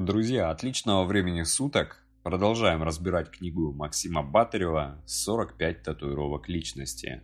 [0.00, 2.02] Друзья, отличного времени суток.
[2.22, 7.20] Продолжаем разбирать книгу Максима Батарева «45 татуировок личности».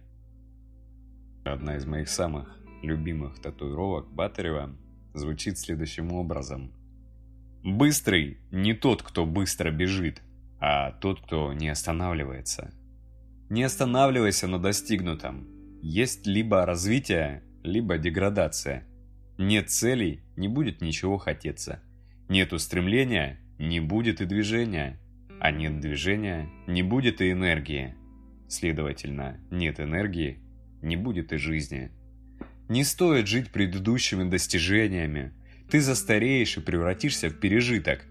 [1.43, 4.77] Одна из моих самых любимых татуировок Батарева
[5.15, 6.71] звучит следующим образом.
[7.65, 10.21] Быстрый не тот, кто быстро бежит,
[10.61, 12.75] а тот, кто не останавливается.
[13.49, 15.49] Не останавливайся на достигнутом.
[15.81, 18.87] Есть либо развитие, либо деградация.
[19.39, 21.81] Нет целей, не будет ничего хотеться.
[22.29, 24.99] Нет устремления, не будет и движения.
[25.41, 27.95] А нет движения, не будет и энергии.
[28.49, 30.41] Следовательно, нет энергии,
[30.83, 31.91] не будет и жизни.
[32.69, 35.33] Не стоит жить предыдущими достижениями.
[35.71, 38.05] Ты застареешь и превратишься в пережиток.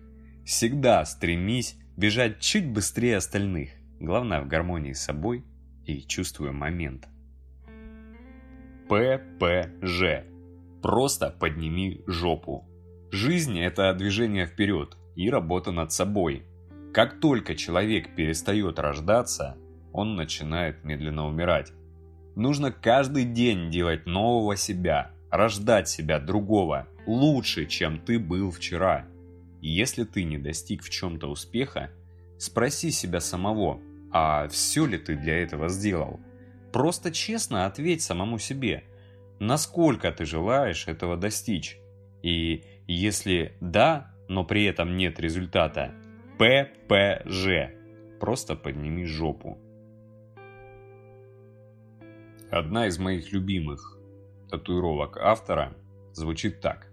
[0.45, 3.71] Всегда стремись бежать чуть быстрее остальных.
[3.99, 5.43] Главное в гармонии с собой
[5.85, 7.07] и чувствуя момент.
[8.87, 10.25] ППЖ.
[10.81, 12.67] Просто подними жопу.
[13.11, 16.43] Жизнь– это движение вперед и работа над собой.
[16.93, 19.57] Как только человек перестает рождаться,
[19.93, 21.71] он начинает медленно умирать.
[22.35, 29.07] Нужно каждый день делать нового себя, рождать себя другого, лучше, чем ты был вчера.
[29.61, 31.91] И если ты не достиг в чем-то успеха,
[32.37, 33.79] спроси себя самого,
[34.11, 36.19] а все ли ты для этого сделал?
[36.73, 38.83] Просто честно ответь самому себе,
[39.39, 41.77] насколько ты желаешь этого достичь.
[42.21, 42.63] И
[42.93, 45.93] если да, но при этом нет результата,
[46.37, 47.71] ППЖ.
[48.19, 49.57] Просто подними жопу.
[52.49, 53.99] Одна из моих любимых
[54.49, 55.75] татуировок автора
[56.13, 56.91] звучит так.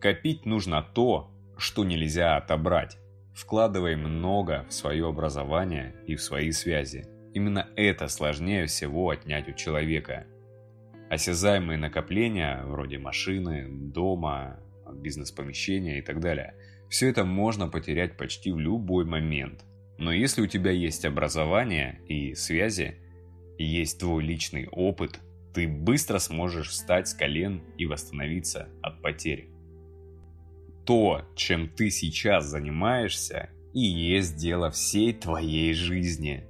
[0.00, 2.98] Копить нужно то, что нельзя отобрать.
[3.34, 7.06] Вкладывай много в свое образование и в свои связи.
[7.34, 10.26] Именно это сложнее всего отнять у человека.
[11.10, 14.60] Осязаемые накопления, вроде машины, дома,
[14.92, 16.54] бизнес-помещения и так далее,
[16.88, 19.64] все это можно потерять почти в любой момент.
[19.98, 22.96] Но если у тебя есть образование и связи,
[23.58, 25.20] есть твой личный опыт,
[25.54, 29.48] ты быстро сможешь встать с колен и восстановиться от потерь.
[30.84, 36.46] То, чем ты сейчас занимаешься, и есть дело всей твоей жизни.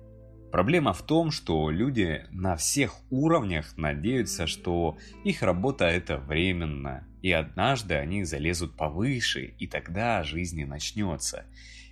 [0.55, 7.33] Проблема в том, что люди на всех уровнях надеются, что их работа это временно, и
[7.33, 11.47] однажды они залезут повыше, и тогда жизнь начнется.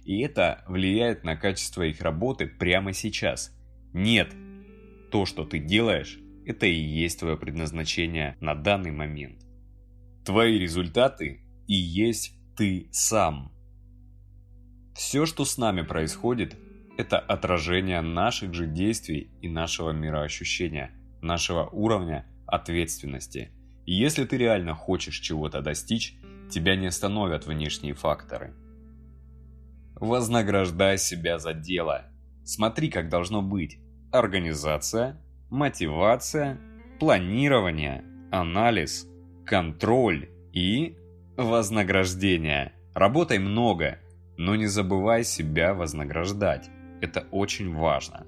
[0.04, 3.52] И это влияет на качество их работы прямо сейчас.
[3.92, 4.32] Нет,
[5.10, 9.44] то, что ты делаешь, это и есть твое предназначение на данный момент.
[10.24, 13.50] Твои результаты и есть ты сам.
[14.94, 16.56] Все, что с нами происходит,
[16.97, 23.50] это отражение наших же действий и нашего мироощущения, нашего уровня ответственности.
[23.86, 26.16] И если ты реально хочешь чего-то достичь,
[26.50, 28.54] тебя не остановят внешние факторы.
[29.94, 32.06] Вознаграждай себя за дело.
[32.44, 33.78] Смотри, как должно быть
[34.10, 36.60] организация, мотивация,
[36.98, 39.08] планирование, анализ,
[39.47, 40.97] контроль и
[41.36, 42.72] вознаграждение.
[42.94, 43.98] Работай много,
[44.36, 46.69] но не забывай себя вознаграждать.
[47.02, 48.26] Это очень важно.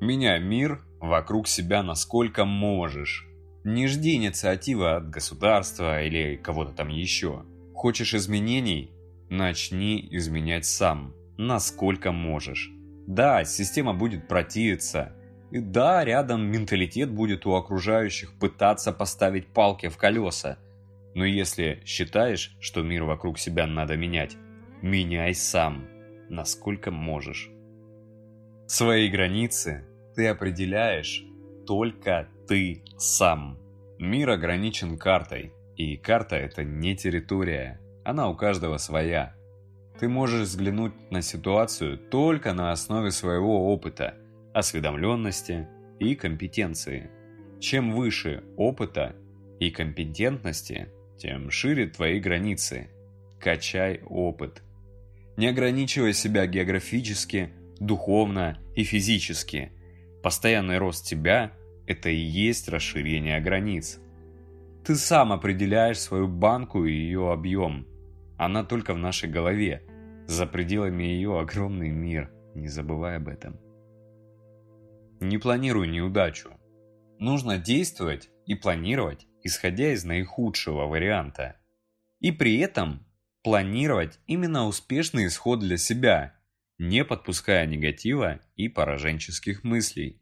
[0.00, 3.28] Меняй мир вокруг себя насколько можешь.
[3.64, 7.44] Не жди инициативы от государства или кого-то там еще.
[7.74, 8.92] Хочешь изменений?
[9.28, 12.70] Начни изменять сам, насколько можешь.
[13.06, 15.12] Да, система будет противиться.
[15.50, 20.56] И да, рядом менталитет будет у окружающих пытаться поставить палки в колеса.
[21.14, 24.38] Но если считаешь, что мир вокруг себя надо менять,
[24.80, 25.89] меняй сам,
[26.30, 27.50] насколько можешь.
[28.66, 31.24] Свои границы ты определяешь
[31.66, 33.58] только ты сам.
[33.98, 39.34] Мир ограничен картой, и карта это не территория, она у каждого своя.
[39.98, 44.14] Ты можешь взглянуть на ситуацию только на основе своего опыта,
[44.54, 45.68] осведомленности
[45.98, 47.10] и компетенции.
[47.60, 49.14] Чем выше опыта
[49.58, 52.88] и компетентности, тем шире твои границы.
[53.38, 54.62] Качай опыт.
[55.40, 59.72] Не ограничивай себя географически, духовно и физически.
[60.22, 61.52] Постоянный рост тебя–
[61.86, 64.00] это и есть расширение границ.
[64.84, 67.86] Ты сам определяешь свою банку и ее объем.
[68.36, 69.82] Она только в нашей голове–
[70.26, 73.58] за пределами ее огромный мир, не забывай об этом.
[75.20, 76.50] Не планируй неудачу.
[77.18, 81.56] Нужно действовать и планировать, исходя из наихудшего варианта.
[82.18, 83.06] И при этом
[83.42, 86.34] планировать именно успешный исход для себя,
[86.78, 90.20] не подпуская негатива и пораженческих мыслей.